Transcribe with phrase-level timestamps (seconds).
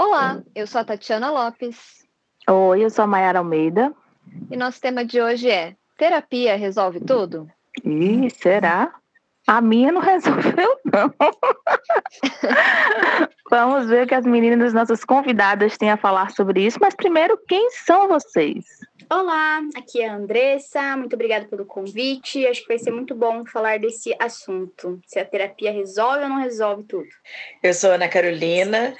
[0.00, 2.06] Olá, eu sou a Tatiana Lopes.
[2.48, 3.92] Oi, eu sou a Mayara Almeida.
[4.48, 7.50] E nosso tema de hoje é: terapia resolve tudo?
[7.84, 8.94] Ih, será?
[9.44, 11.10] A minha não resolveu, não.
[13.50, 16.78] Vamos ver o que as meninas, nossas convidadas, têm a falar sobre isso.
[16.80, 18.64] Mas primeiro, quem são vocês?
[19.10, 20.96] Olá, aqui é a Andressa.
[20.96, 22.46] Muito obrigada pelo convite.
[22.46, 25.00] Acho que vai ser muito bom falar desse assunto.
[25.06, 27.08] Se a terapia resolve ou não resolve tudo.
[27.62, 28.94] Eu sou Ana Carolina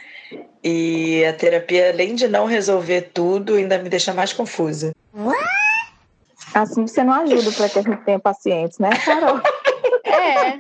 [0.65, 4.95] e a terapia, além de não resolver tudo, ainda me deixa mais confusa.
[6.55, 9.41] Assim você não ajuda para que a gente tenha pacientes, né, Carol?
[10.19, 10.59] É.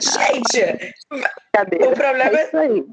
[0.00, 0.94] Gente,
[1.52, 1.76] Cadê?
[1.86, 2.44] o problema É é.
[2.46, 2.84] isso aí.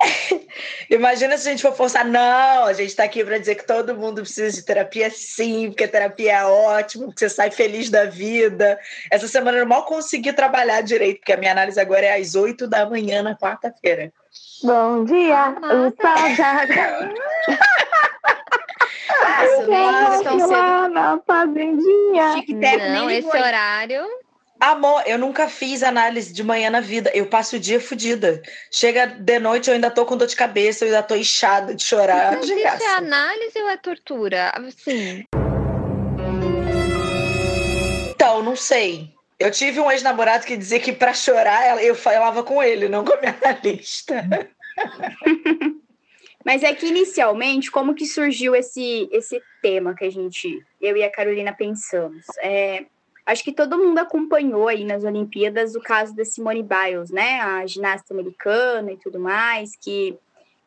[0.90, 2.04] Imagina se a gente for forçar.
[2.04, 5.84] Não, a gente está aqui para dizer que todo mundo precisa de terapia, sim, porque
[5.84, 8.78] a terapia é ótima, porque você sai feliz da vida.
[9.10, 12.66] Essa semana eu mal consegui trabalhar direito, porque a minha análise agora é às 8
[12.66, 14.12] da manhã na quarta-feira.
[14.62, 16.72] Bom dia, o saudade.
[19.20, 20.50] Nossa, Quero tão ir cedo.
[20.50, 22.34] lá na fazendinha.
[22.92, 24.06] Não, esse horário.
[24.60, 27.10] Amor, eu nunca fiz análise de manhã na vida.
[27.14, 28.42] Eu passo o dia fodida.
[28.70, 31.82] Chega de noite, eu ainda tô com dor de cabeça, eu ainda tô inchada de
[31.82, 32.32] chorar.
[32.32, 32.84] Mas de isso graça.
[32.84, 34.52] é análise ou é tortura?
[34.54, 35.24] Assim,
[38.10, 39.08] Então, não sei.
[39.38, 43.14] Eu tive um ex-namorado que dizia que para chorar eu falava com ele, não com
[43.14, 44.22] a minha analista.
[46.44, 51.02] Mas é que inicialmente, como que surgiu esse, esse tema que a gente, eu e
[51.02, 52.26] a Carolina pensamos?
[52.42, 52.84] É,
[53.24, 57.40] acho que todo mundo acompanhou aí nas Olimpíadas o caso da Simone Biles, né?
[57.40, 60.18] A ginasta americana e tudo mais, que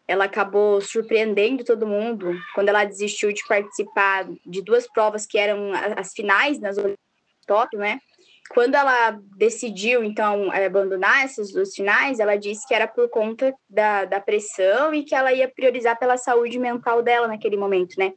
[0.08, 5.72] ela acabou surpreendendo todo mundo quando ela desistiu de participar de duas provas que eram
[5.98, 7.00] as finais nas Olimpíadas
[7.42, 8.00] de Tóquio, né?
[8.50, 14.06] Quando ela decidiu, então, abandonar essas duas finais, ela disse que era por conta da,
[14.06, 18.14] da pressão e que ela ia priorizar pela saúde mental dela naquele momento, né?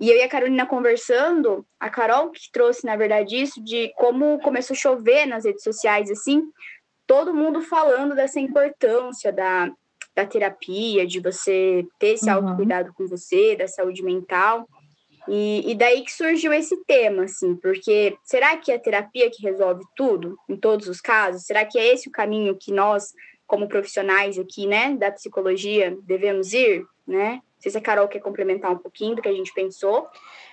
[0.00, 4.38] E eu e a Carolina conversando, a Carol que trouxe, na verdade, isso de como
[4.40, 6.42] começou a chover nas redes sociais, assim,
[7.06, 9.70] todo mundo falando dessa importância da,
[10.14, 12.36] da terapia, de você ter esse Uhum.
[12.36, 14.68] autocuidado com você, da saúde mental.
[15.28, 19.42] E, e daí que surgiu esse tema, assim, porque será que é a terapia que
[19.42, 21.44] resolve tudo, em todos os casos?
[21.44, 23.12] Será que é esse o caminho que nós,
[23.46, 27.40] como profissionais aqui, né, da psicologia, devemos ir, né?
[27.56, 30.06] Não sei se a Carol quer complementar um pouquinho do que a gente pensou.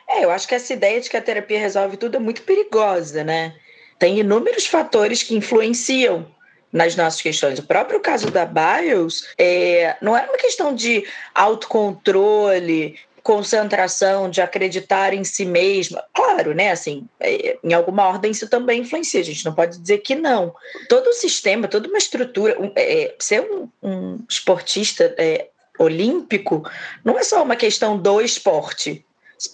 [0.08, 3.24] É, eu acho que essa ideia de que a terapia resolve tudo é muito perigosa,
[3.24, 3.56] né?
[4.00, 6.26] Tem inúmeros fatores que influenciam
[6.72, 7.60] nas nossas questões.
[7.60, 11.06] O próprio caso da Biles é, não era uma questão de
[11.36, 16.04] autocontrole, concentração, de acreditar em si mesma.
[16.14, 16.72] Claro, né?
[16.72, 19.22] Assim, é, em alguma ordem isso também influencia.
[19.22, 20.54] A gente não pode dizer que não.
[20.90, 25.48] Todo o sistema, toda uma estrutura, é, ser um, um esportista é,
[25.80, 26.64] olímpico
[27.04, 29.06] não é só uma questão do esporte,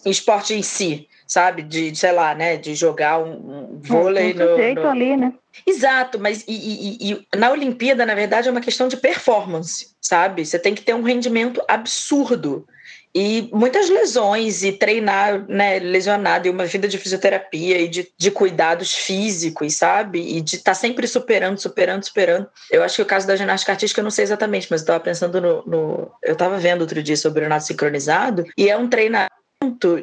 [0.06, 1.62] esporte em si, sabe?
[1.64, 2.58] De, sei lá, né?
[2.58, 5.34] De jogar um, um vôlei É, um no, sujeito no- ali, né?
[5.66, 10.46] Exato, mas e, e- e na Olimpíada, na verdade, é uma questão de performance, sabe?
[10.46, 12.66] Você tem que ter um rendimento absurdo.
[13.14, 18.32] E muitas lesões, e treinar né, lesionado, e uma vida de fisioterapia e de, de
[18.32, 20.20] cuidados físicos, sabe?
[20.38, 22.48] E de estar sempre superando, superando, superando.
[22.70, 25.00] Eu acho que o caso da ginástica artística, eu não sei exatamente, mas eu estava
[25.00, 28.88] pensando no, no- Eu estava vendo outro dia sobre o nado sincronizado, e é um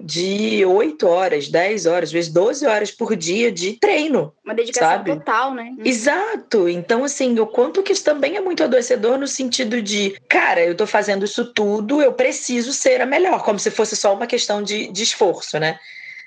[0.03, 4.33] de 8 horas, 10 horas, às vezes 12 horas por dia de treino.
[4.45, 5.15] Uma dedicação Sabe?
[5.15, 5.75] total, né?
[5.85, 6.69] Exato.
[6.69, 10.77] Então, assim, o quanto que isso também é muito adoecedor no sentido de, cara, eu
[10.77, 14.63] tô fazendo isso tudo, eu preciso ser a melhor, como se fosse só uma questão
[14.63, 15.79] de, de esforço, né?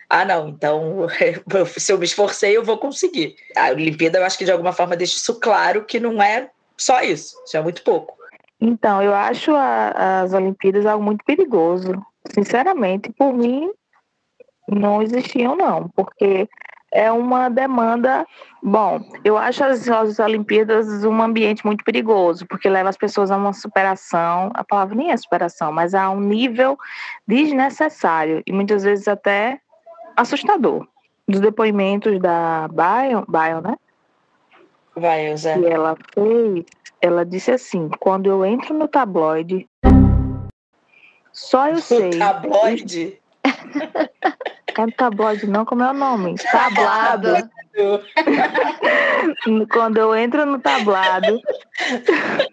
[0.09, 1.07] Ah, não, então
[1.77, 3.35] se eu me esforcei, eu vou conseguir.
[3.55, 7.01] A Olimpíada, eu acho que de alguma forma deixa isso claro que não é só
[7.01, 8.17] isso, isso é muito pouco.
[8.61, 11.93] Então, eu acho a- as Olimpíadas algo muito perigoso.
[12.27, 13.71] Sinceramente, por mim,
[14.67, 16.47] não existiam, não, porque
[16.91, 18.25] é uma demanda.
[18.61, 23.37] Bom, eu acho as, as Olimpíadas um ambiente muito perigoso, porque leva as pessoas a
[23.37, 24.51] uma superação.
[24.53, 26.77] A palavra nem é superação, mas a um nível
[27.27, 29.59] desnecessário e muitas vezes até
[30.15, 30.87] assustador.
[31.27, 33.75] Dos depoimentos da Bion, Bion né?
[34.95, 35.53] Vai, Elza.
[35.53, 36.65] que ela fez,
[37.01, 39.67] ela disse assim: quando eu entro no tabloide,
[41.39, 42.09] só eu sei.
[42.09, 43.19] O tabloide.
[44.77, 46.35] É no tabloide, não, como é o nome?
[46.35, 47.33] Tablado.
[49.73, 51.41] quando eu entro no tablado.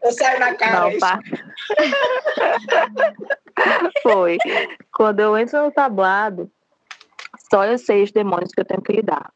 [0.02, 0.90] Eu saio na cara.
[0.90, 1.20] Não, pá.
[4.02, 4.38] Foi.
[4.92, 6.50] Quando eu entro no tablado,
[7.48, 9.30] só eu sei os demônios que eu tenho que lidar.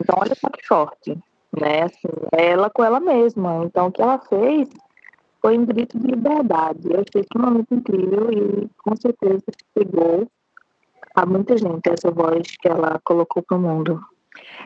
[0.00, 1.18] Então, olha só que forte,
[1.60, 1.82] né?
[1.82, 3.62] Assim, é ela com ela mesma.
[3.64, 4.70] Então, o que ela fez
[5.40, 6.80] foi um grito de liberdade.
[6.84, 9.42] Eu achei extremamente incrível e com certeza
[9.76, 10.28] chegou
[11.14, 14.00] a muita gente essa voz que ela colocou para o mundo.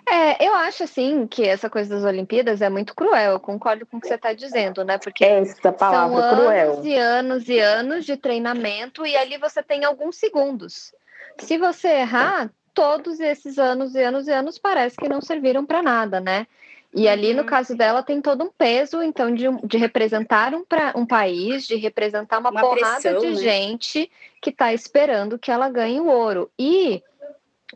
[0.06, 3.32] É, eu acho assim que essa coisa das Olimpíadas é muito cruel.
[3.32, 4.98] Eu concordo com o que você está dizendo, né?
[4.98, 6.72] Porque essa palavra são cruel.
[6.72, 10.92] anos e anos e anos de treinamento e ali você tem alguns segundos.
[11.38, 15.82] Se você errar, todos esses anos e anos e anos parece que não serviram para
[15.82, 16.46] nada, né?
[16.94, 20.92] E ali, no caso dela, tem todo um peso, então, de, de representar um, pra,
[20.94, 23.34] um país, de representar uma, uma porrada pressão, de né?
[23.34, 24.10] gente
[24.40, 26.48] que está esperando que ela ganhe o ouro.
[26.56, 27.02] E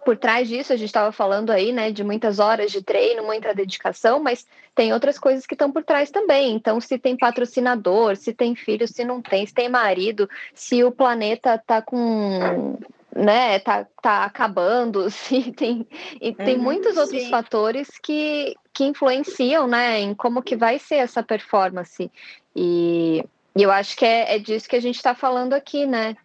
[0.04, 3.52] por trás disso, a gente estava falando aí, né, de muitas horas de treino, muita
[3.52, 6.54] dedicação, mas tem outras coisas que estão por trás também.
[6.54, 10.92] Então, se tem patrocinador, se tem filho, se não tem, se tem marido, se o
[10.92, 12.78] planeta está com
[13.18, 15.86] né, tá, tá acabando, se tem,
[16.20, 17.30] e tem uhum, muitos outros sim.
[17.30, 22.08] fatores que, que influenciam, né, em como que vai ser essa performance.
[22.54, 23.24] E,
[23.56, 26.16] e eu acho que é, é disso que a gente está falando aqui, né?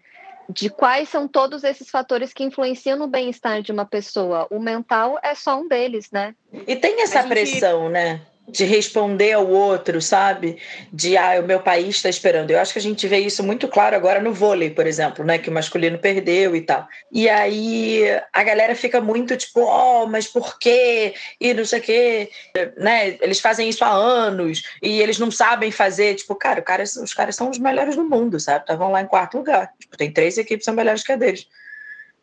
[0.48, 4.46] De quais são todos esses fatores que influenciam no bem-estar de uma pessoa.
[4.52, 6.36] O mental é só um deles, né?
[6.68, 7.30] E tem essa gente...
[7.30, 8.22] pressão, né?
[8.48, 10.58] De responder ao outro, sabe?
[10.92, 12.52] De ah, o meu país está esperando.
[12.52, 15.38] Eu acho que a gente vê isso muito claro agora no vôlei, por exemplo, né?
[15.38, 16.88] Que o masculino perdeu e tal.
[17.12, 18.04] E aí
[18.34, 21.14] a galera fica muito tipo, oh, mas por quê?
[21.40, 22.32] E não sei o quê,
[22.78, 23.18] né?
[23.22, 26.16] Eles fazem isso há anos e eles não sabem fazer.
[26.16, 28.62] Tipo, cara, cara os caras são os melhores do mundo, sabe?
[28.62, 29.72] Estavam lá em quarto lugar.
[29.80, 31.48] Tipo, tem três equipes que são melhores que a deles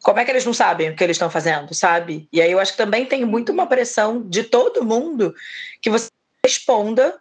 [0.03, 2.29] como é que eles não sabem o que eles estão fazendo, sabe?
[2.33, 5.35] E aí eu acho que também tem muito uma pressão de todo mundo
[5.81, 6.09] que você
[6.45, 7.19] responda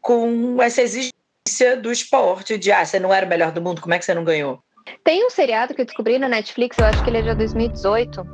[0.00, 3.94] com essa exigência do esporte, de ah, você não era o melhor do mundo, como
[3.94, 4.62] é que você não ganhou?
[5.02, 8.24] Tem um seriado que eu descobri na Netflix, eu acho que ele é de 2018.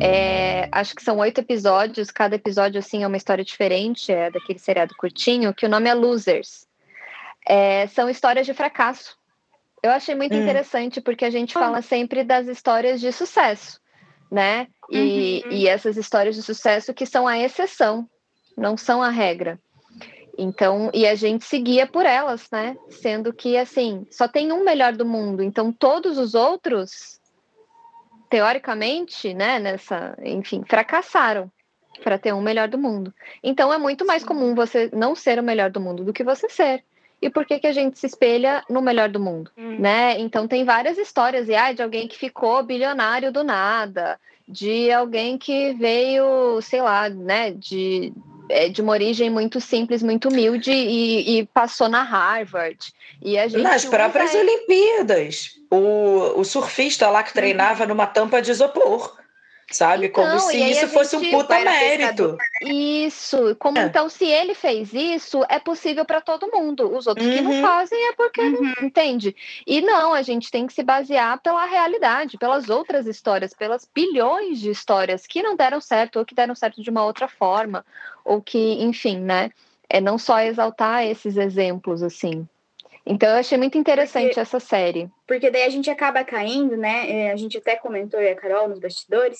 [0.00, 4.58] É, acho que são oito episódios, cada episódio assim é uma história diferente, é daquele
[4.58, 6.66] seriado curtinho, que o nome é Losers.
[7.46, 9.16] É, são histórias de fracasso.
[9.86, 10.42] Eu achei muito hum.
[10.42, 13.80] interessante porque a gente fala sempre das histórias de sucesso,
[14.30, 14.66] né?
[14.90, 15.52] E, uhum.
[15.52, 18.08] e essas histórias de sucesso que são a exceção,
[18.56, 19.60] não são a regra.
[20.38, 22.76] Então, e a gente seguia por elas, né?
[22.90, 25.42] Sendo que, assim, só tem um melhor do mundo.
[25.42, 27.20] Então, todos os outros,
[28.28, 31.50] teoricamente, né, nessa, enfim, fracassaram
[32.02, 33.14] para ter um melhor do mundo.
[33.42, 36.48] Então, é muito mais comum você não ser o melhor do mundo do que você
[36.48, 36.84] ser.
[37.20, 39.78] E por que, que a gente se espelha no melhor do mundo, hum.
[39.78, 40.18] né?
[40.18, 45.38] Então, tem várias histórias, e, ah, de alguém que ficou bilionário do nada, de alguém
[45.38, 48.12] que veio, sei lá, né, de
[48.48, 52.78] é de uma origem muito simples, muito humilde e, e passou na Harvard.
[53.20, 54.32] E a gente Nas próprias.
[54.34, 55.56] Olimpíadas.
[55.68, 57.88] O, o surfista lá que treinava uhum.
[57.88, 59.16] numa tampa de isopor
[59.70, 60.06] sabe?
[60.06, 62.36] Então, como se isso fosse um puta mérito.
[62.62, 63.84] Isso, como é.
[63.84, 66.96] então se ele fez isso, é possível para todo mundo.
[66.96, 67.34] Os outros uhum.
[67.34, 67.62] que não uhum.
[67.62, 68.62] fazem é porque uhum.
[68.62, 69.34] não entende.
[69.66, 74.60] E não, a gente tem que se basear pela realidade, pelas outras histórias, pelas bilhões
[74.60, 77.84] de histórias que não deram certo ou que deram certo de uma outra forma,
[78.24, 79.50] ou que, enfim, né?
[79.88, 82.46] É não só exaltar esses exemplos assim.
[83.08, 85.08] Então eu achei muito interessante porque, essa série.
[85.28, 87.08] Porque daí a gente acaba caindo, né?
[87.08, 89.38] É, a gente até comentou e a Carol nos bastidores,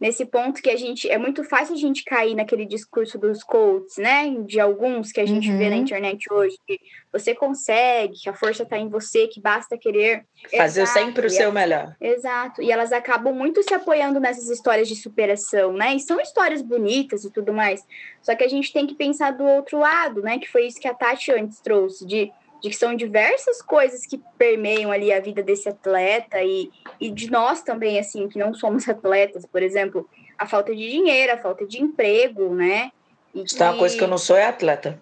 [0.00, 3.96] nesse ponto que a gente é muito fácil a gente cair naquele discurso dos coaches,
[3.96, 4.36] né?
[4.46, 5.58] De alguns que a gente uhum.
[5.58, 5.82] vê na uhum.
[5.82, 6.78] internet hoje, que
[7.12, 10.24] você consegue, que a força está em você, que basta querer
[10.56, 10.98] fazer Exato.
[11.00, 11.96] sempre o seu melhor.
[12.00, 12.62] Exato.
[12.62, 15.92] E elas acabam muito se apoiando nessas histórias de superação, né?
[15.96, 17.84] E são histórias bonitas e tudo mais.
[18.22, 20.38] Só que a gente tem que pensar do outro lado, né?
[20.38, 22.30] Que foi isso que a Tati antes trouxe de
[22.62, 27.30] de que são diversas coisas que permeiam ali a vida desse atleta e, e de
[27.30, 31.66] nós também, assim, que não somos atletas, por exemplo, a falta de dinheiro, a falta
[31.66, 32.90] de emprego, né?
[33.34, 33.56] E que...
[33.56, 35.00] Tá, uma coisa que eu não sou é atleta.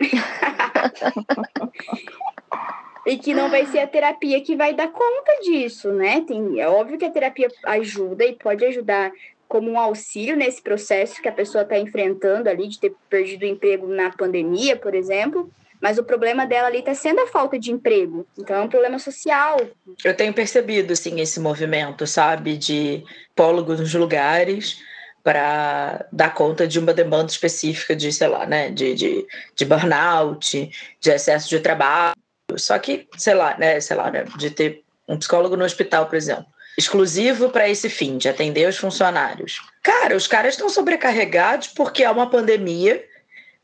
[3.06, 6.22] e que não vai ser a terapia que vai dar conta disso, né?
[6.22, 9.12] Tem, é óbvio que a terapia ajuda e pode ajudar
[9.48, 13.46] como um auxílio nesse processo que a pessoa está enfrentando ali, de ter perdido o
[13.46, 15.50] emprego na pandemia, por exemplo,
[15.82, 18.24] mas o problema dela ali está sendo a falta de emprego.
[18.38, 19.56] Então é um problema social.
[20.04, 23.02] Eu tenho percebido, sim, esse movimento, sabe, de
[23.34, 24.78] pólogos nos lugares
[25.24, 30.70] para dar conta de uma demanda específica de, sei lá, né, de, de, de burnout,
[31.00, 32.14] de excesso de trabalho.
[32.56, 36.14] Só que, sei lá, né, sei lá, né, de ter um psicólogo no hospital, por
[36.14, 36.46] exemplo
[36.78, 39.60] exclusivo para esse fim, de atender os funcionários.
[39.82, 43.04] Cara, os caras estão sobrecarregados porque há uma pandemia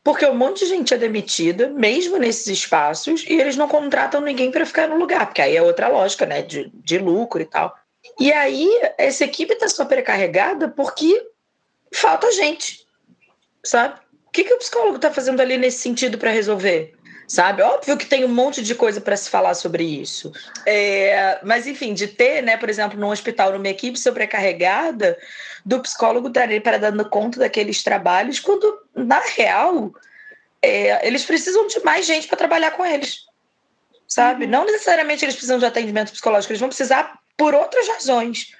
[0.09, 4.49] porque um monte de gente é demitida, mesmo nesses espaços, e eles não contratam ninguém
[4.49, 6.41] para ficar no lugar, porque aí é outra lógica, né?
[6.41, 7.75] De, de lucro e tal.
[8.19, 11.27] E aí, essa equipe está sobrecarregada porque
[11.93, 12.87] falta gente,
[13.63, 13.99] sabe?
[14.25, 16.95] O que, que o psicólogo está fazendo ali nesse sentido para resolver?
[17.29, 17.61] Sabe?
[17.61, 20.33] Óbvio que tem um monte de coisa para se falar sobre isso.
[20.65, 25.17] É, mas, enfim, de ter, né, por exemplo, num hospital, numa equipe sobrecarregada,
[25.63, 29.93] do psicólogo estar ali para dando conta daqueles trabalhos, quando, na real,
[30.59, 33.27] é, eles precisam de mais gente para trabalhar com eles.
[34.07, 34.45] Sabe?
[34.45, 34.51] Uhum.
[34.51, 38.53] Não necessariamente eles precisam de atendimento psicológico, eles vão precisar por outras razões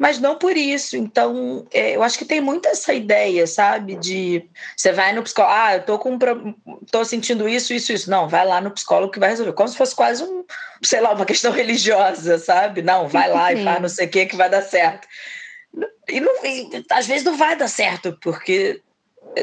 [0.00, 0.96] mas não por isso.
[0.96, 3.96] Então, é, eu acho que tem muito essa ideia, sabe?
[3.96, 6.18] De você vai no psicólogo, ah, eu tô com
[6.90, 8.10] tô sentindo isso, isso, isso.
[8.10, 9.52] Não, vai lá no psicólogo que vai resolver.
[9.52, 10.42] Como se fosse quase um,
[10.82, 12.80] sei lá, uma questão religiosa, sabe?
[12.80, 15.06] Não, vai lá e faz não sei o que que vai dar certo.
[16.08, 18.80] E, não, e às vezes não vai dar certo, porque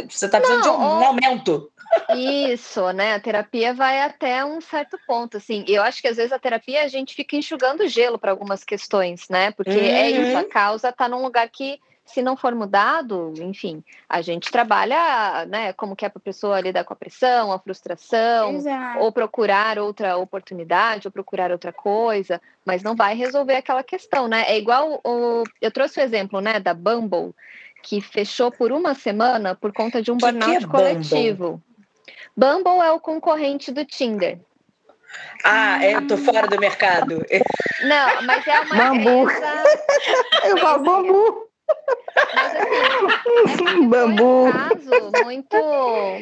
[0.09, 1.71] você está precisando não, de um, um aumento.
[2.15, 3.13] Isso, né?
[3.13, 5.63] A terapia vai até um certo ponto, assim.
[5.67, 9.27] Eu acho que às vezes a terapia a gente fica enxugando gelo para algumas questões,
[9.29, 9.51] né?
[9.51, 9.77] Porque uhum.
[9.77, 14.49] é isso, a causa está num lugar que se não for mudado, enfim, a gente
[14.49, 18.99] trabalha, né, como que é para a pessoa lidar com a pressão, a frustração, Exato.
[18.99, 24.45] ou procurar outra oportunidade, ou procurar outra coisa, mas não vai resolver aquela questão, né?
[24.47, 27.35] É igual o, eu trouxe o exemplo, né, da Bumble,
[27.87, 31.63] que fechou por uma semana por conta de um que burnout que é coletivo.
[32.35, 34.39] Bumble é o concorrente do Tinder.
[35.45, 37.25] Ah, é, eu tô fora do mercado.
[37.83, 39.21] Não, mas é uma bambu.
[39.21, 39.63] empresa.
[40.43, 41.46] Eu falo bambu.
[42.33, 44.47] Mas assim, é bambu.
[44.47, 45.57] um caso muito,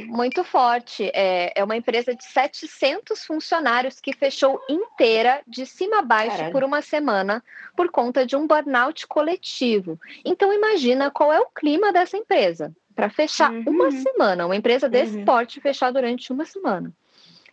[0.08, 1.10] muito forte.
[1.14, 6.52] É, é uma empresa de 700 funcionários que fechou inteira, de cima a baixo, Caralho.
[6.52, 7.44] por uma semana,
[7.76, 10.00] por conta de um burnout coletivo.
[10.24, 13.64] Então, imagina qual é o clima dessa empresa para fechar uhum.
[13.68, 15.26] uma semana, uma empresa desse uhum.
[15.26, 16.94] porte fechar durante uma semana.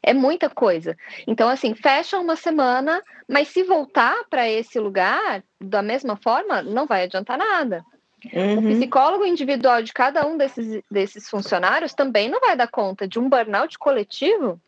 [0.03, 0.97] É muita coisa.
[1.27, 6.87] Então, assim, fecha uma semana, mas se voltar para esse lugar da mesma forma, não
[6.87, 7.85] vai adiantar nada.
[8.33, 8.59] Uhum.
[8.59, 13.19] O psicólogo individual de cada um desses, desses funcionários também não vai dar conta de
[13.19, 14.61] um burnout coletivo.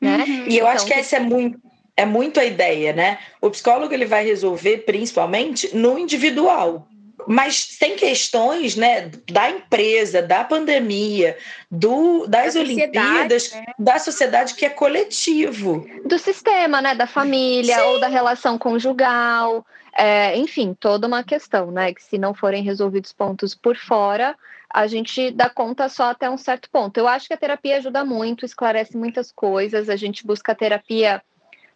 [0.00, 0.24] Né?
[0.26, 0.44] Uhum.
[0.46, 1.58] E eu então, acho que essa é muito,
[1.96, 3.18] é muito a ideia, né?
[3.40, 6.88] O psicólogo ele vai resolver principalmente no individual.
[7.26, 11.36] Mas tem questões né, da empresa, da pandemia,
[11.70, 13.66] do, das da Olimpíadas, né?
[13.78, 15.86] da sociedade que é coletivo.
[16.04, 16.94] Do sistema, né?
[16.94, 17.82] Da família Sim.
[17.82, 19.64] ou da relação conjugal.
[19.92, 21.92] É, enfim, toda uma questão, né?
[21.92, 24.36] Que se não forem resolvidos pontos por fora,
[24.72, 26.96] a gente dá conta só até um certo ponto.
[26.96, 31.20] Eu acho que a terapia ajuda muito, esclarece muitas coisas, a gente busca terapia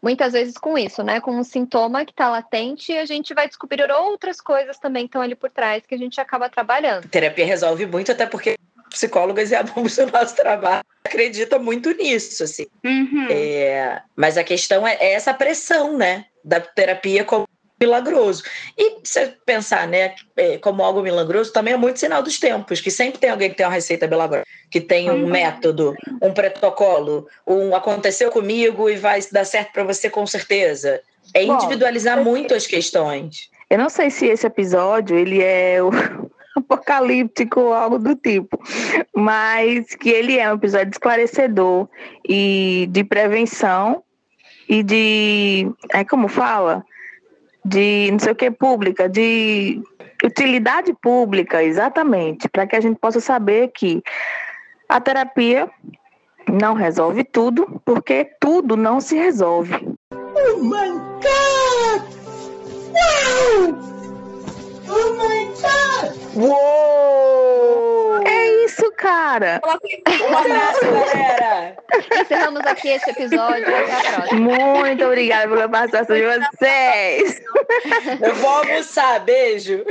[0.04, 1.18] muitas vezes com isso, né?
[1.18, 5.08] Com um sintoma que está latente e a gente vai descobrir outras coisas também que
[5.08, 7.06] estão ali por trás que a gente acaba trabalhando.
[7.06, 8.56] A terapia resolve muito, até porque
[8.90, 12.66] psicólogas e alunos do nosso trabalho acreditam muito nisso, assim.
[12.84, 13.28] Uhum.
[13.30, 16.26] É, mas a questão é, é essa pressão, né?
[16.44, 17.48] Da terapia como
[17.84, 18.42] milagroso.
[18.76, 22.90] E você pensar, né, é, como algo milagroso, também é muito sinal dos tempos, que
[22.90, 25.28] sempre tem alguém que tem uma receita milagrosa, que tem um uhum.
[25.28, 31.00] método, um protocolo, um aconteceu comigo e vai dar certo para você com certeza.
[31.32, 33.50] É individualizar Bom, muito as questões.
[33.70, 35.90] Eu não sei se esse episódio ele é o
[36.56, 38.58] apocalíptico ou algo do tipo,
[39.14, 41.88] mas que ele é um episódio esclarecedor
[42.28, 44.02] e de prevenção
[44.68, 46.84] e de, é como fala,
[47.64, 49.82] de não sei o que pública, de
[50.22, 54.02] utilidade pública, exatamente, para que a gente possa saber que
[54.88, 55.70] a terapia
[56.50, 59.74] não resolve tudo, porque tudo não se resolve.
[60.12, 60.90] Oh my
[61.22, 62.02] God!
[62.92, 63.78] Wow!
[64.88, 66.12] Oh my God!
[66.36, 67.43] Uou!
[69.04, 69.60] Cara!
[69.66, 71.76] Um abraço, galera!
[72.22, 73.66] Encerramos aqui esse episódio.
[73.68, 74.40] Até a próxima.
[74.40, 77.42] Muito obrigada pela participação de vocês.
[78.22, 79.20] Eu vou almoçar.
[79.20, 79.84] Beijo.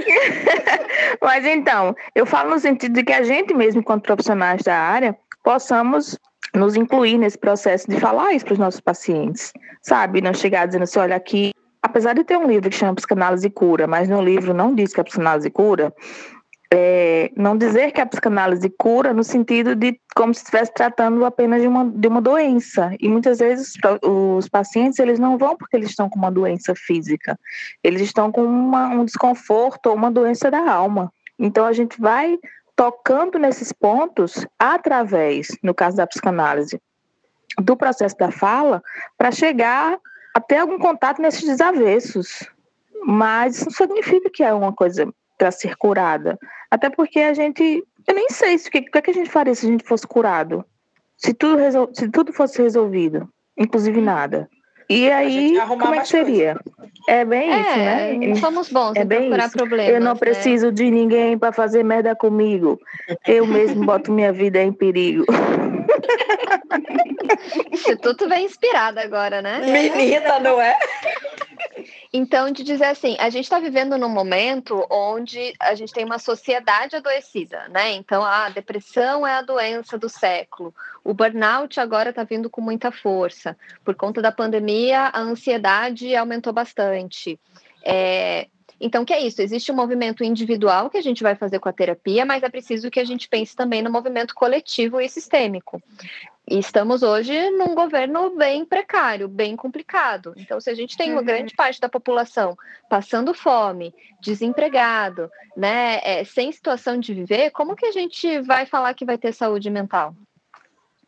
[1.22, 5.16] Mas então, eu falo no sentido de que a gente mesmo, enquanto profissionais da área,
[5.44, 6.18] possamos
[6.56, 9.54] nos incluir nesse processo de falar isso para os nossos pacientes,
[9.84, 10.22] sabe?
[10.22, 11.54] Não chegar dizendo assim, olha aqui,
[11.84, 14.92] apesar de ter um livro que chama Psicanálise e Cura, mas no livro não diz
[14.92, 15.94] que é psicanálise cura,
[16.76, 21.62] é, não dizer que a psicanálise cura no sentido de como se estivesse tratando apenas
[21.62, 22.96] de uma, de uma doença.
[23.00, 27.40] E muitas vezes os pacientes eles não vão porque eles estão com uma doença física,
[27.84, 31.14] eles estão com uma, um desconforto ou uma doença da alma.
[31.38, 32.40] Então a gente vai
[32.76, 36.82] tocando nesses pontos através, no caso da psicanálise,
[37.62, 38.82] do processo da fala,
[39.16, 40.00] para chegar
[40.34, 42.50] até algum contato nesses desavessos.
[43.06, 46.38] Mas isso não significa que é uma coisa para ser curada.
[46.70, 47.84] Até porque a gente.
[48.08, 49.86] Eu nem sei o que, o que, é que a gente faria se a gente
[49.86, 50.66] fosse curado.
[51.18, 54.50] Se tudo, resol, se tudo fosse resolvido, inclusive nada.
[54.90, 56.56] E aí, como é que seria?
[56.76, 56.92] Coisa.
[57.08, 58.36] É bem é, isso, né?
[58.36, 59.58] Somos bons é em bem procurar isso.
[59.58, 59.94] problemas.
[59.94, 60.20] Eu não né?
[60.20, 62.80] preciso de ninguém para fazer merda comigo.
[63.28, 65.26] Eu mesmo boto minha vida em perigo.
[67.72, 69.60] Instituto vem inspirado agora, né?
[69.66, 70.78] Menina, não é?
[72.16, 76.20] Então, de dizer assim, a gente está vivendo num momento onde a gente tem uma
[76.20, 77.94] sociedade adoecida, né?
[77.94, 80.72] Então, a depressão é a doença do século.
[81.04, 83.58] O burnout agora está vindo com muita força.
[83.84, 87.40] Por conta da pandemia, a ansiedade aumentou bastante.
[87.84, 88.48] É,
[88.80, 89.42] então, que é isso?
[89.42, 92.92] Existe um movimento individual que a gente vai fazer com a terapia, mas é preciso
[92.92, 95.82] que a gente pense também no movimento coletivo e sistêmico.
[96.50, 100.34] E estamos hoje num governo bem precário, bem complicado.
[100.36, 101.26] Então, se a gente tem uma uhum.
[101.26, 102.58] grande parte da população
[102.90, 108.94] passando fome, desempregado, né, é, sem situação de viver, como que a gente vai falar
[108.94, 110.14] que vai ter saúde mental?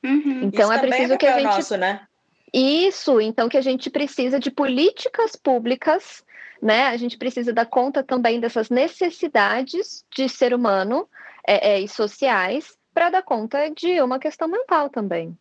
[0.04, 0.42] Uhum.
[0.44, 1.44] Então, Isso é preciso é que a gente.
[1.44, 2.08] Nosso, né?
[2.54, 6.24] Isso, então que a gente precisa de políticas públicas
[6.62, 6.88] né?
[6.88, 11.08] A gente precisa dar conta também dessas necessidades de ser humano
[11.48, 15.38] é, é, e sociais para dar conta de uma questão mental também.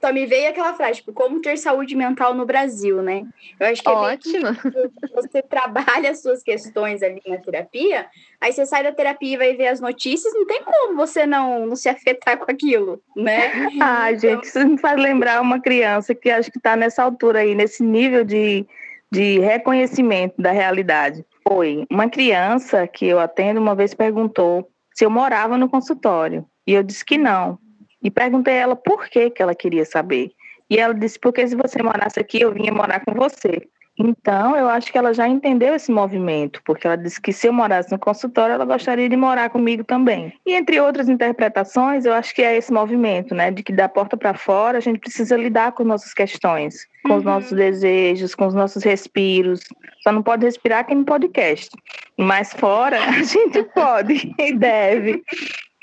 [0.00, 3.24] Só me veio aquela frase, tipo, como ter saúde mental no Brasil, né?
[3.58, 4.46] Eu acho que é Ótimo.
[4.46, 8.06] É você trabalha as suas questões ali na terapia,
[8.40, 11.66] aí você sai da terapia e vai ver as notícias, não tem como você não,
[11.66, 13.50] não se afetar com aquilo, né?
[13.80, 14.20] Ah, então...
[14.20, 17.82] gente, isso me faz lembrar uma criança que acho que está nessa altura aí, nesse
[17.82, 18.64] nível de
[19.10, 21.22] de reconhecimento da realidade.
[21.46, 26.74] Foi uma criança que eu atendo uma vez perguntou se eu morava no consultório e
[26.74, 27.58] eu disse que não.
[28.02, 30.32] E perguntei a ela por que, que ela queria saber.
[30.68, 33.68] E ela disse: porque se você morasse aqui, eu vinha morar com você.
[33.98, 37.52] Então, eu acho que ela já entendeu esse movimento, porque ela disse que se eu
[37.52, 40.32] morasse no consultório, ela gostaria de morar comigo também.
[40.46, 44.16] E entre outras interpretações, eu acho que é esse movimento, né, de que da porta
[44.16, 47.18] para fora a gente precisa lidar com nossas questões, com uhum.
[47.18, 49.60] os nossos desejos, com os nossos respiros.
[50.02, 51.68] Só não pode respirar quem no podcast,
[52.16, 55.22] mas fora a gente pode e deve.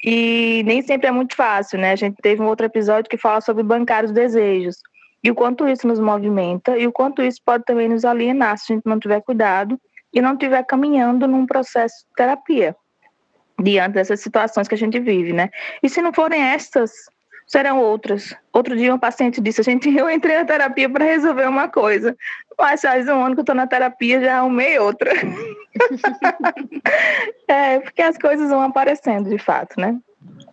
[0.04, 1.92] E nem sempre é muito fácil, né?
[1.92, 4.78] A gente teve um outro episódio que fala sobre bancar os desejos
[5.24, 8.72] e o quanto isso nos movimenta e o quanto isso pode também nos alienar se
[8.72, 9.80] a gente não tiver cuidado
[10.14, 12.76] e não estiver caminhando num processo de terapia
[13.62, 15.50] diante dessas situações que a gente vive, né?
[15.84, 16.92] E se não forem estas,
[17.50, 18.34] serão outras.
[18.54, 22.16] Outro dia um paciente disse, gente, eu entrei na terapia para resolver uma coisa,
[22.58, 25.12] mas faz um ano que eu estou na terapia, já arrumei outra.
[27.48, 30.00] é, porque as coisas vão aparecendo de fato, né?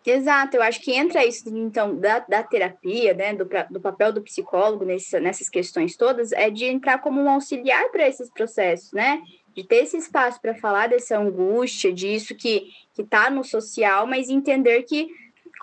[0.05, 4.23] Exato, eu acho que entra isso, então, da, da terapia, né, do, do papel do
[4.23, 9.21] psicólogo nesse, nessas questões todas, é de entrar como um auxiliar para esses processos, né?
[9.53, 14.85] De ter esse espaço para falar dessa angústia, disso que está no social, mas entender
[14.85, 15.09] que,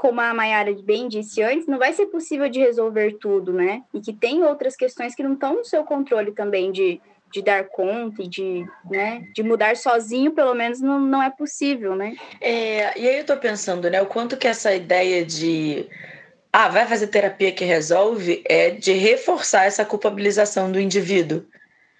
[0.04, 3.84] como a Mayara bem disse antes, não vai ser possível de resolver tudo, né?
[3.94, 7.00] E que tem outras questões que não estão no seu controle também de,
[7.32, 11.96] de dar conta e de, né, de mudar sozinho, pelo menos não, não é possível,
[11.96, 12.18] né?
[12.42, 15.88] É, e aí eu tô pensando, né, o quanto que essa ideia de
[16.52, 21.46] ah, vai fazer terapia que resolve é de reforçar essa culpabilização do indivíduo.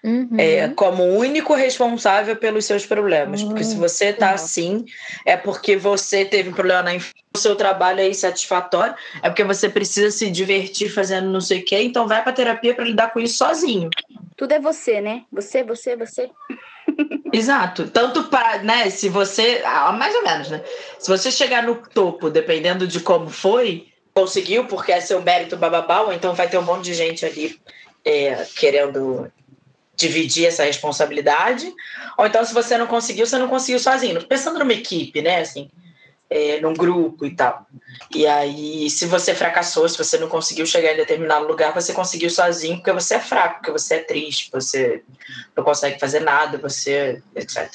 [0.04, 0.36] Uhum.
[0.36, 3.40] É, como único responsável pelos seus problemas.
[3.40, 3.48] Uhum.
[3.48, 4.34] Porque se você está uhum.
[4.34, 4.84] assim,
[5.24, 9.68] é porque você teve um problema na infância, seu trabalho é insatisfatório, é porque você
[9.68, 13.18] precisa se divertir fazendo não sei o quê, então vai para terapia para lidar com
[13.18, 13.90] isso sozinho.
[14.36, 15.24] Tudo é você, né?
[15.32, 16.30] Você, você, você.
[17.32, 17.88] Exato.
[17.88, 20.62] Tanto para, né, se você, ah, mais ou menos, né?
[20.98, 26.02] Se você chegar no topo, dependendo de como foi, conseguiu porque é seu mérito bababá,
[26.02, 27.58] ou então vai ter um monte de gente ali
[28.04, 29.30] é, querendo
[29.96, 31.72] dividir essa responsabilidade,
[32.16, 34.24] ou então se você não conseguiu, você não conseguiu sozinho.
[34.24, 35.68] Pensando numa equipe, né, assim,
[36.34, 37.64] é, num grupo e tal.
[38.12, 42.28] E aí, se você fracassou, se você não conseguiu chegar em determinado lugar, você conseguiu
[42.28, 45.04] sozinho porque você é fraco, porque você é triste, você
[45.56, 47.70] não consegue fazer nada, você etc.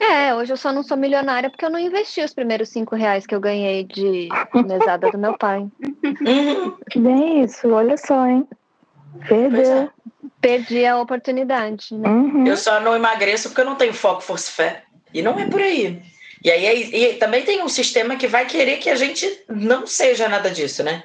[0.00, 3.24] É, hoje eu só não sou milionária porque eu não investi os primeiros cinco reais
[3.28, 4.28] que eu ganhei de
[4.66, 5.60] mesada do meu pai.
[5.60, 6.76] Uhum.
[6.96, 8.44] Bem isso, olha só, hein?
[9.28, 9.72] Perdeu.
[9.72, 9.88] É.
[10.40, 11.94] Perdi a oportunidade.
[11.94, 12.08] Né?
[12.08, 12.44] Uhum.
[12.44, 14.82] Eu só não emagreço porque eu não tenho foco, força e fé.
[15.14, 16.02] E não é por aí.
[16.44, 20.28] E aí e também tem um sistema que vai querer que a gente não seja
[20.28, 21.04] nada disso, né?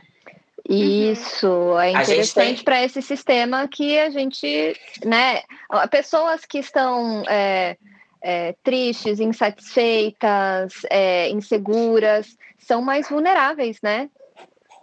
[0.69, 2.63] Isso, é interessante tem...
[2.63, 5.41] para esse sistema que a gente, né,
[5.89, 7.78] pessoas que estão é,
[8.21, 14.10] é, tristes, insatisfeitas, é, inseguras, são mais vulneráveis, né?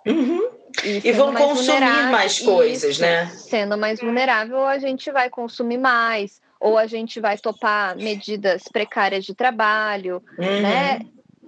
[0.06, 0.48] Uhum.
[0.82, 3.26] E, e vão consumir mais coisas, isso, né?
[3.26, 9.24] Sendo mais vulnerável, a gente vai consumir mais, ou a gente vai topar medidas precárias
[9.24, 10.62] de trabalho, uhum.
[10.62, 11.00] né?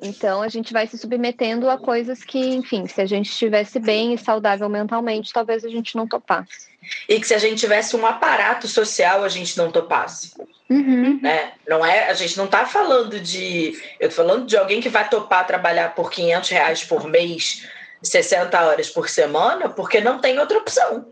[0.03, 4.12] Então a gente vai se submetendo a coisas que, enfim, se a gente estivesse bem
[4.12, 6.69] e saudável mentalmente, talvez a gente não topasse.
[7.09, 10.35] E que se a gente tivesse um aparato social, a gente não topasse.
[10.69, 11.19] Uhum.
[11.23, 11.53] Né?
[11.66, 13.81] Não é, a gente não está falando de.
[13.99, 17.66] Eu tô falando de alguém que vai topar trabalhar por 500 reais por mês
[18.03, 21.07] 60 horas por semana porque não tem outra opção.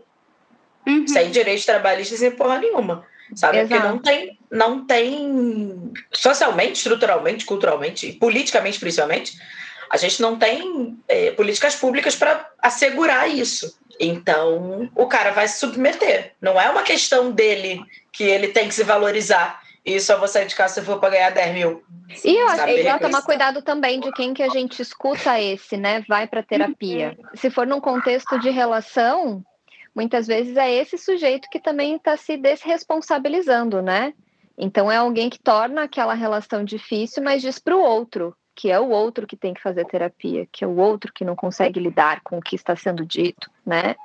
[0.85, 1.07] Uhum.
[1.07, 3.05] Sem direitos trabalhistas sem porra nenhuma.
[3.33, 3.59] Sabe?
[3.59, 3.81] Exato.
[3.81, 9.37] Porque não tem, não tem socialmente, estruturalmente, culturalmente, politicamente principalmente,
[9.89, 13.77] a gente não tem é, políticas públicas para assegurar isso.
[13.99, 16.33] Então, o cara vai se submeter.
[16.41, 19.61] Não é uma questão dele que ele tem que se valorizar.
[19.85, 21.83] E só vou sair de casa se for para ganhar 10 mil.
[22.23, 26.03] E eu acho que tomar cuidado também de quem que a gente escuta esse, né?
[26.09, 27.15] Vai para terapia.
[27.17, 27.25] Uhum.
[27.35, 29.43] Se for num contexto de relação,
[29.95, 34.13] muitas vezes é esse sujeito que também está se desresponsabilizando, né?
[34.57, 38.79] Então é alguém que torna aquela relação difícil, mas diz para o outro que é
[38.79, 42.21] o outro que tem que fazer terapia, que é o outro que não consegue lidar
[42.21, 43.95] com o que está sendo dito, né?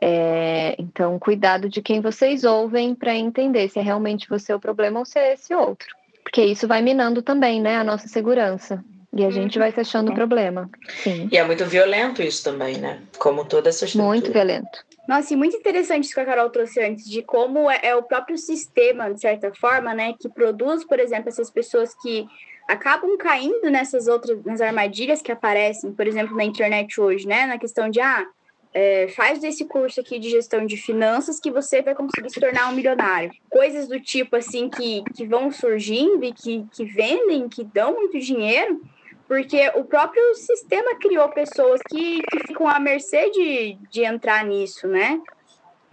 [0.00, 5.00] É, então, cuidado de quem vocês ouvem para entender se é realmente você o problema
[5.00, 5.88] ou se é esse outro.
[6.22, 8.84] Porque isso vai minando também, né, a nossa segurança.
[9.16, 10.68] E a gente vai se achando o problema.
[11.02, 11.28] Sim.
[11.30, 13.00] E é muito violento isso também, né?
[13.18, 14.08] Como toda essa estrutura.
[14.08, 14.84] Muito violento.
[15.06, 18.02] Nossa, e muito interessante isso que a Carol trouxe antes, de como é, é o
[18.02, 22.26] próprio sistema, de certa forma, né, que produz, por exemplo, essas pessoas que
[22.66, 27.46] acabam caindo nessas outras nas armadilhas que aparecem, por exemplo, na internet hoje, né?
[27.46, 28.26] Na questão de ah,
[28.72, 32.68] é, faz esse curso aqui de gestão de finanças que você vai conseguir se tornar
[32.68, 33.30] um milionário.
[33.48, 38.18] Coisas do tipo assim que, que vão surgindo e que, que vendem, que dão muito
[38.18, 38.80] dinheiro,
[39.26, 44.86] porque o próprio sistema criou pessoas que, que ficam à mercê de, de entrar nisso,
[44.86, 45.20] né?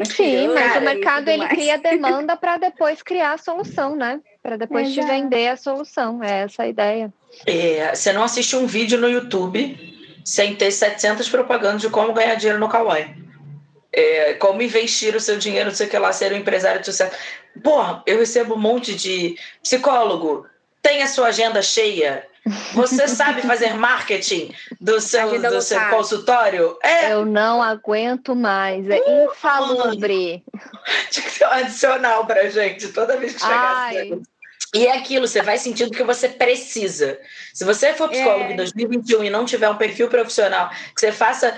[0.06, 4.20] Sim, mas o mercado ele cria demanda para depois criar a solução, né?
[4.42, 5.08] Para depois Exato.
[5.08, 6.24] te vender a solução.
[6.24, 7.14] É essa a ideia.
[7.46, 9.90] É, você não assiste um vídeo no YouTube
[10.26, 13.16] sem ter 700 propagandas de como ganhar dinheiro no Kawaii.
[13.94, 16.86] É, como investir o seu dinheiro, não sei o que lá, ser um empresário de
[16.86, 17.16] sucesso.
[17.64, 20.48] Porra, eu recebo um monte de psicólogo,
[20.82, 22.26] tem a sua agenda cheia,
[22.74, 26.78] você sabe fazer marketing do seu, do seu consultório?
[26.82, 27.14] É.
[27.14, 28.90] Eu não aguento mais.
[28.90, 30.44] É uh, insalubre.
[31.12, 34.22] Tinha que ter um adicional pra gente toda vez que chegasse.
[34.74, 37.20] E é aquilo, você vai sentindo que você precisa.
[37.54, 38.54] Se você for psicólogo é.
[38.54, 41.56] em 2021 e não tiver um perfil profissional, que você faça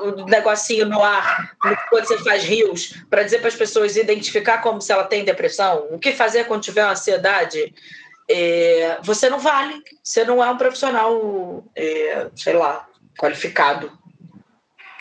[0.00, 1.56] o negocinho no ar
[1.90, 5.88] quando você faz rios para dizer para as pessoas identificar como se ela tem depressão,
[5.90, 7.74] o que fazer quando tiver uma ansiedade,
[8.28, 13.90] é, você não vale, você não é um profissional, é, sei lá, qualificado.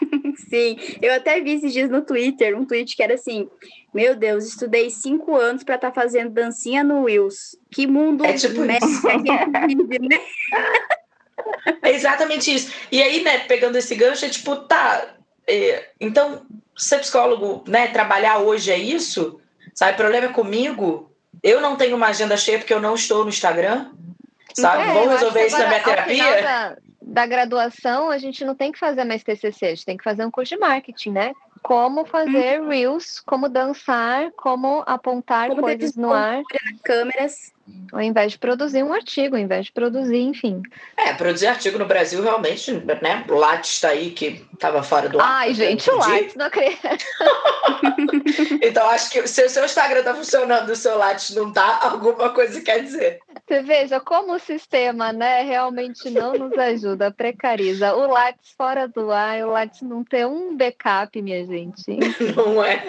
[0.49, 3.49] Sim, eu até vi esses dias no Twitter, um tweet que era assim:
[3.93, 7.57] Meu Deus, estudei cinco anos para estar tá fazendo dancinha no Wills.
[7.71, 8.79] Que mundo é tipo né?
[11.81, 12.71] É exatamente isso.
[12.91, 15.15] E aí, né, pegando esse gancho, é tipo, tá.
[15.47, 16.45] É, então,
[16.77, 19.39] ser psicólogo, né, trabalhar hoje é isso?
[19.73, 21.10] Sabe, o problema é comigo,
[21.43, 23.91] eu não tenho uma agenda cheia porque eu não estou no Instagram,
[24.53, 24.83] sabe?
[24.83, 26.41] É, Vou resolver isso na minha terapia.
[26.41, 30.03] Da, da, graduação, a gente não tem que fazer mais TCC, a gente tem que
[30.03, 31.33] fazer um curso de marketing, né?
[31.63, 32.69] Como fazer hum.
[32.69, 36.41] reels, como dançar, como apontar como coisas no ar.
[36.83, 37.51] Câmeras
[37.91, 40.61] ao invés de produzir um artigo, ao invés de produzir, enfim.
[40.97, 43.25] É, produzir artigo no Brasil realmente, né?
[43.29, 45.27] O Lattes está aí que estava fora do ar.
[45.27, 46.79] Ai, gente, o Lattes, não acredito.
[48.61, 52.29] então, acho que se o seu Instagram está funcionando, o seu Lattes não está, alguma
[52.29, 53.19] coisa quer dizer.
[53.47, 57.95] Você veja como o sistema, né, realmente não nos ajuda, precariza.
[57.95, 61.81] O Lattes fora do ar, o Lattes não tem um backup, minha gente.
[62.35, 62.85] Não é.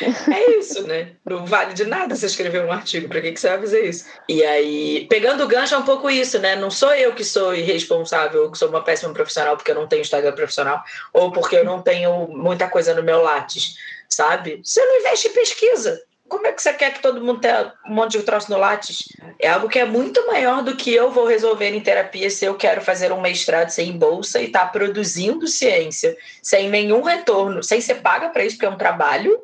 [0.00, 1.12] É isso, né?
[1.24, 3.08] Não vale de nada você escrever um artigo.
[3.08, 4.06] Para que, que você vai fazer isso?
[4.28, 6.56] E aí, pegando o gancho, é um pouco isso, né?
[6.56, 10.02] Não sou eu que sou irresponsável, que sou uma péssima profissional porque eu não tenho
[10.02, 13.76] Instagram profissional, ou porque eu não tenho muita coisa no meu Lattes,
[14.08, 14.60] sabe?
[14.62, 16.00] Você não investe em pesquisa.
[16.28, 19.08] Como é que você quer que todo mundo tenha um monte de troço no Lattes?
[19.38, 22.54] É algo que é muito maior do que eu vou resolver em terapia se eu
[22.54, 27.80] quero fazer um mestrado sem bolsa e estar tá produzindo ciência sem nenhum retorno, sem
[27.80, 29.38] ser paga para isso, porque é um trabalho,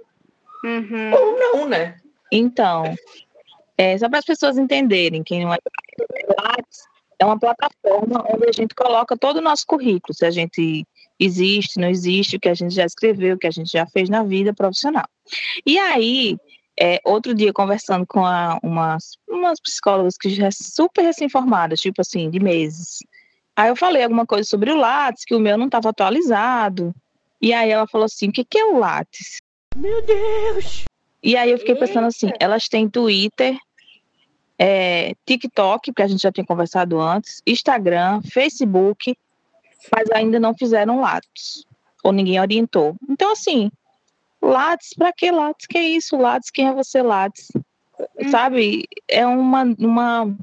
[0.65, 1.13] uhum.
[1.13, 1.97] ou não, né?
[2.33, 2.95] Então,
[3.77, 5.59] é, só para as pessoas entenderem, quem não é
[7.21, 10.87] é uma plataforma onde a gente coloca todo o nosso currículo, se a gente
[11.21, 14.09] existe, não existe, o que a gente já escreveu, o que a gente já fez
[14.09, 15.07] na vida profissional.
[15.67, 16.39] E aí,
[16.81, 22.01] é, outro dia, conversando com a, umas, umas psicólogas que já são super recém-formadas, tipo
[22.01, 23.01] assim, de meses.
[23.55, 26.95] Aí eu falei alguma coisa sobre o Lattes, que o meu não estava atualizado.
[27.41, 29.39] E aí ela falou assim: o que, que é o Lattes?
[29.77, 30.85] Meu Deus!
[31.23, 33.59] E aí eu fiquei pensando assim: elas têm Twitter,
[34.59, 39.15] é, TikTok, que a gente já tinha conversado antes, Instagram, Facebook,
[39.95, 41.65] mas ainda não fizeram Lattes,
[42.03, 42.95] ou ninguém orientou.
[43.09, 43.71] Então, assim,
[44.43, 45.67] Lattes, para que Lattes?
[45.67, 46.51] Que é isso, Lattes?
[46.51, 47.49] Quem é você, Lattes?
[48.19, 48.29] Hum.
[48.31, 48.85] Sabe?
[49.09, 50.37] É uma, uma,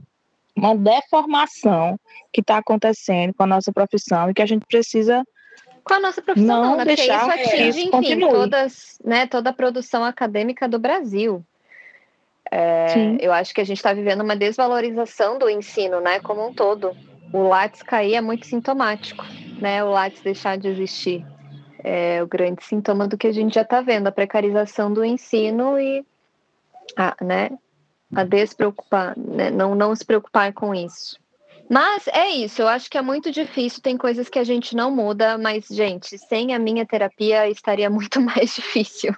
[0.55, 1.99] uma deformação
[2.31, 5.23] que está acontecendo com a nossa profissão e que a gente precisa
[5.87, 6.83] com a nossa profissão, não, né?
[6.83, 11.41] Porque isso atinge, enfim, todas, né, toda a produção acadêmica do Brasil.
[12.51, 16.53] É, eu acho que a gente está vivendo uma desvalorização do ensino, né, como um
[16.53, 16.95] todo.
[17.33, 19.25] O Lattes cair é muito sintomático,
[19.59, 19.83] né?
[19.83, 21.25] O Lattes deixar de existir
[21.87, 25.79] é o grande sintoma do que a gente já está vendo, a precarização do ensino
[25.79, 26.05] e
[26.97, 27.49] a, né,
[28.13, 31.17] a despreocupar, né, não, não se preocupar com isso.
[31.69, 34.89] Mas é isso, eu acho que é muito difícil, tem coisas que a gente não
[34.89, 39.13] muda, mas, gente, sem a minha terapia estaria muito mais difícil.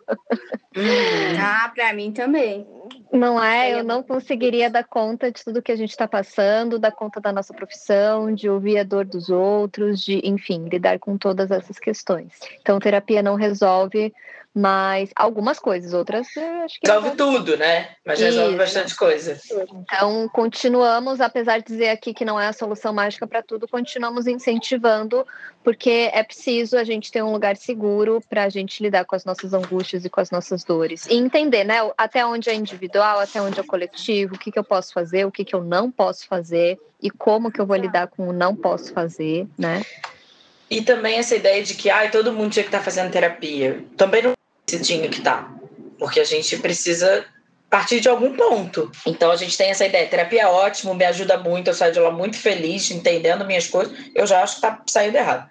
[0.75, 2.67] Hum, ah, para mim também.
[3.11, 3.73] Não é?
[3.73, 7.31] Eu não conseguiria dar conta de tudo que a gente está passando, dar conta da
[7.31, 12.33] nossa profissão, de ouvir a dor dos outros, de, enfim, lidar com todas essas questões.
[12.61, 14.13] Então, terapia não resolve
[14.59, 16.27] mas algumas coisas, outras
[16.65, 16.87] acho que.
[16.87, 17.91] Resolve tudo, né?
[18.05, 18.57] Mas resolve Isso.
[18.57, 19.39] bastante coisa.
[19.71, 24.27] Então, continuamos, apesar de dizer aqui que não é a solução mágica para tudo, continuamos
[24.27, 25.25] incentivando,
[25.63, 29.23] porque é preciso a gente ter um lugar seguro para a gente lidar com as
[29.23, 31.07] nossas angústias e com as nossas dores.
[31.07, 31.77] E entender, né?
[31.97, 35.31] Até onde é individual, até onde é coletivo, o que, que eu posso fazer, o
[35.31, 38.53] que, que eu não posso fazer e como que eu vou lidar com o não
[38.53, 39.81] posso fazer, né?
[40.69, 43.83] E também essa ideia de que ah, todo mundo tinha que estar tá fazendo terapia.
[43.97, 44.33] Também não
[44.77, 45.21] tinha que.
[45.21, 45.49] Tá.
[45.97, 47.25] Porque a gente precisa
[47.69, 48.91] partir de algum ponto.
[49.05, 50.07] Então a gente tem essa ideia.
[50.07, 53.97] Terapia é ótimo, me ajuda muito, eu saio de lá muito feliz, entendendo minhas coisas.
[54.15, 55.49] Eu já acho que está saindo errado.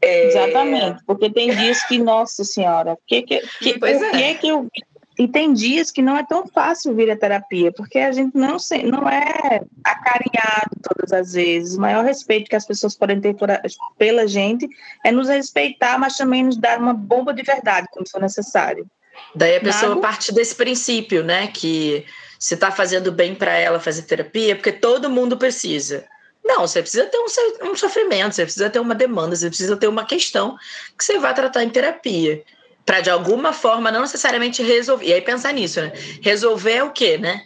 [0.00, 0.26] É...
[0.26, 4.10] Exatamente, porque tem dias que, nossa senhora, que, que, que, pois é.
[4.10, 4.68] que, que eu
[5.18, 8.58] e tem dias que não é tão fácil vir a terapia, porque a gente não,
[8.58, 11.76] se, não é acarinhado todas as vezes.
[11.76, 13.48] O maior respeito que as pessoas podem ter por,
[13.96, 14.68] pela gente
[15.04, 18.86] é nos respeitar, mas também nos dar uma bomba de verdade quando for necessário.
[19.34, 20.02] Daí a pessoa Nada?
[20.02, 21.46] parte desse princípio, né?
[21.46, 22.04] Que
[22.38, 26.04] se está fazendo bem para ela fazer terapia, porque todo mundo precisa.
[26.44, 29.88] Não, você precisa ter um, um sofrimento, você precisa ter uma demanda, você precisa ter
[29.88, 30.56] uma questão
[30.96, 32.44] que você vai tratar em terapia
[32.86, 35.06] para de alguma forma não necessariamente resolver.
[35.06, 35.92] E aí pensar nisso, né?
[36.22, 37.44] Resolver é o quê, né?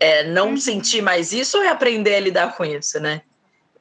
[0.00, 0.56] É não uhum.
[0.56, 3.22] sentir mais isso ou é aprender a lidar com isso, né?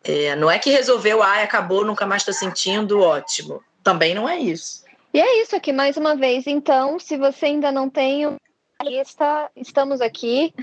[0.03, 3.61] É, não é que resolveu, ah, acabou, nunca mais estou sentindo, ótimo.
[3.83, 4.83] Também não é isso.
[5.13, 6.45] E é isso aqui, mais uma vez.
[6.45, 8.37] Então, se você ainda não tem
[8.83, 10.53] lista, estamos aqui.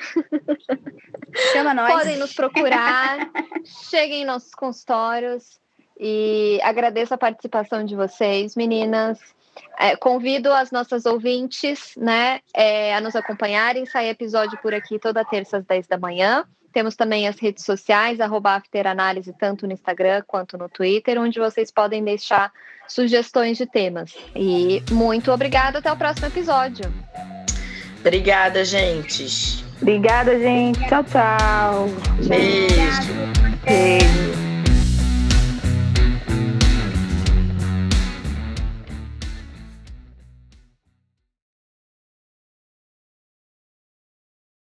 [1.53, 1.93] Chama nós.
[1.93, 3.31] Podem nos procurar,
[3.91, 5.59] cheguem em nossos consultórios
[5.99, 9.19] e agradeço a participação de vocês, meninas.
[9.79, 13.87] É, convido as nossas ouvintes né, é, a nos acompanharem.
[13.87, 16.45] Sai episódio por aqui toda terça às 10 da manhã.
[16.73, 21.71] Temos também as redes sociais, arroba afteranálise, tanto no Instagram quanto no Twitter, onde vocês
[21.71, 22.53] podem deixar
[22.87, 24.15] sugestões de temas.
[24.35, 26.93] E muito obrigada, até o próximo episódio.
[28.01, 29.65] Obrigada, gente.
[29.81, 30.79] Obrigada, gente.
[30.87, 31.89] Tchau, tchau.
[32.29, 33.13] Beijo.
[33.65, 34.56] Beijo.